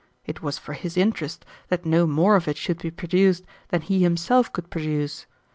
[0.25, 4.01] It was for his interest that no more of it should be produced than he
[4.01, 5.27] himself could produce.